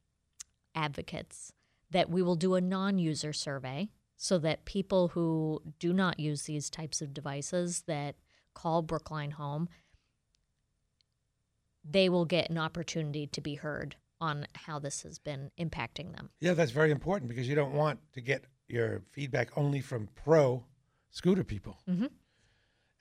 [0.75, 1.53] advocates
[1.91, 6.43] that we will do a non user survey so that people who do not use
[6.43, 8.15] these types of devices that
[8.53, 9.67] call Brookline home,
[11.83, 16.29] they will get an opportunity to be heard on how this has been impacting them.
[16.39, 20.63] Yeah, that's very important because you don't want to get your feedback only from pro
[21.09, 21.79] scooter people.
[21.89, 22.09] Mhm.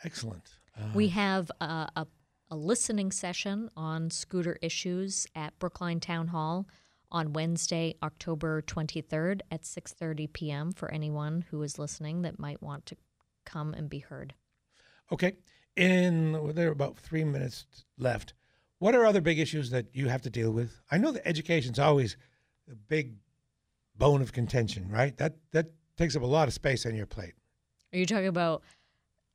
[0.03, 0.59] Excellent.
[0.95, 2.07] We have a, a,
[2.51, 6.66] a listening session on scooter issues at Brookline Town Hall
[7.12, 10.72] on Wednesday, October 23rd at 6:30 p.m.
[10.72, 12.96] for anyone who is listening that might want to
[13.44, 14.34] come and be heard.
[15.12, 15.34] Okay.
[15.76, 17.66] In well, there are about three minutes
[17.98, 18.34] left.
[18.78, 20.80] What are other big issues that you have to deal with?
[20.90, 22.16] I know that education's always
[22.70, 23.14] a big
[23.96, 25.16] bone of contention, right?
[25.18, 27.34] That that takes up a lot of space on your plate.
[27.92, 28.62] Are you talking about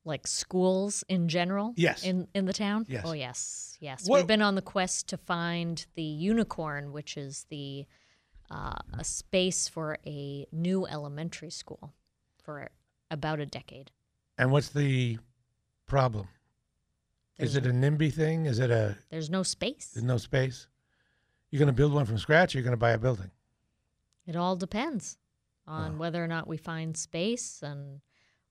[0.06, 1.74] like schools in general?
[1.76, 2.04] Yes.
[2.04, 2.86] In in the town?
[2.88, 3.04] Yes.
[3.06, 4.08] Oh yes, yes.
[4.10, 7.86] We've been on the quest to find the unicorn, which is the
[8.52, 11.94] uh, a space for a new elementary school
[12.44, 12.70] for
[13.10, 13.92] about a decade.
[14.38, 15.18] And what's the
[15.88, 16.28] problem?
[17.38, 18.46] Is it a NIMBY thing?
[18.46, 19.92] Is it a There's no space.
[19.94, 20.68] there's no space?
[21.50, 23.32] You're going to build one from scratch or you're going to buy a building?
[24.26, 25.18] It all depends
[25.68, 28.02] on whether or not we find space and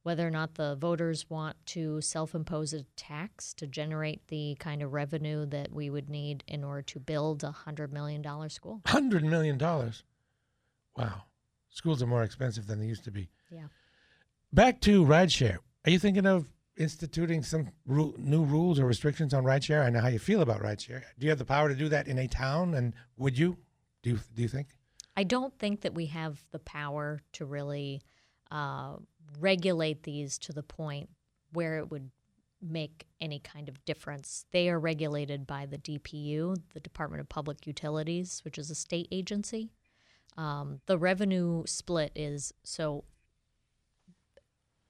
[0.05, 4.83] whether or not the voters want to self impose a tax to generate the kind
[4.83, 8.81] of revenue that we would need in order to build a $100 million school.
[8.85, 9.59] $100 million.
[9.59, 11.23] Wow.
[11.71, 13.31] Schools are more expensive than they used to be.
[13.51, 13.67] Yeah.
[14.53, 15.57] Back to rideshare.
[15.87, 16.47] Are you thinking of
[16.77, 19.85] instituting some ru- new rules or restrictions on rideshare?
[19.85, 21.03] I know how you feel about rideshare.
[21.19, 22.75] Do you have the power to do that in a town?
[22.75, 23.57] And would you?
[24.03, 24.69] Do you, do you think?
[25.17, 28.03] I don't think that we have the power to really
[28.51, 28.97] uh,
[29.39, 31.11] regulate these to the point
[31.53, 32.11] where it would
[32.61, 34.47] make any kind of difference.
[34.53, 39.09] They are regulated by the DPU, the Department of Public Utilities, which is a state
[39.11, 39.70] agency.
[40.37, 43.05] Um, the revenue split is so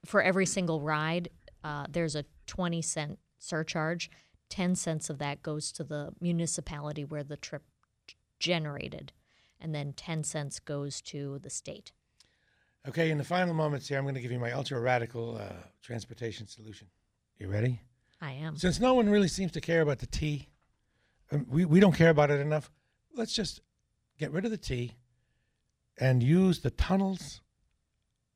[0.05, 1.31] for every single ride,
[1.63, 4.11] uh, there's a 20 cent surcharge.
[4.51, 7.63] 10 cents of that goes to the municipality where the trip
[8.39, 9.13] generated,
[9.61, 11.93] and then 10 cents goes to the state.
[12.87, 15.55] Okay, in the final moments here, I'm going to give you my ultra radical uh,
[15.83, 16.87] transportation solution.
[17.39, 17.81] You ready?
[18.21, 18.57] I am.
[18.57, 20.49] Since no one really seems to care about the T,
[21.33, 22.71] um, we, we don't care about it enough,
[23.15, 23.61] let's just
[24.19, 24.97] get rid of the T
[25.99, 27.41] and use the tunnels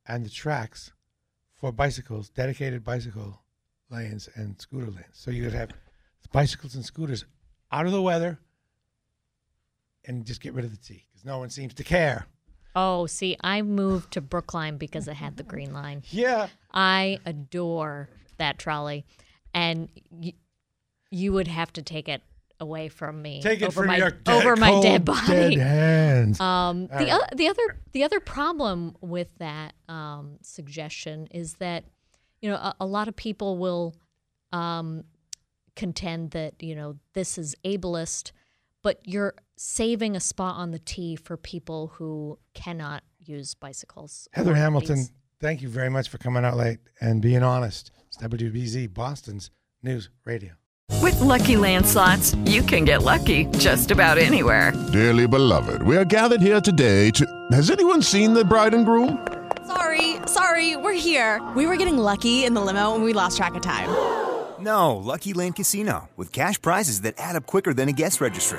[0.07, 0.92] and the tracks
[1.55, 3.42] for bicycles, dedicated bicycle
[3.90, 5.07] lanes and scooter lanes.
[5.12, 5.70] So you could have
[6.32, 7.26] bicycles and scooters
[7.70, 8.38] out of the weather
[10.05, 12.26] and just get rid of the T because no one seems to care.
[12.81, 16.03] Oh, see, I moved to Brookline because it had the green line.
[16.11, 16.47] Yeah.
[16.72, 19.05] I adore that trolley,
[19.53, 20.35] and y-
[21.11, 22.22] you would have to take it
[22.61, 23.41] away from me.
[23.43, 25.57] Take it over from my, your dead, over my dead body.
[25.57, 26.41] dead hands.
[26.41, 27.09] Um, All the right.
[27.09, 31.85] other, the other, the other problem with that um, suggestion is that
[32.41, 33.97] you know a, a lot of people will
[34.53, 35.05] um,
[35.74, 38.31] contend that you know this is ableist,
[38.83, 44.28] but you're saving a spot on the T for people who cannot use bicycles.
[44.32, 47.90] Heather Hamilton, these- thank you very much for coming out late and being honest.
[48.06, 49.50] It's WBZ, Boston's
[49.82, 50.52] news radio.
[51.02, 54.72] With LuckyLand slots, you can get lucky just about anywhere.
[54.92, 57.26] Dearly beloved, we are gathered here today to.
[57.52, 59.26] Has anyone seen the bride and groom?
[59.66, 61.42] Sorry, sorry, we're here.
[61.54, 63.88] We were getting lucky in the limo and we lost track of time.
[64.61, 68.59] No, LuckyLand Casino, with cash prizes that add up quicker than a guest registry.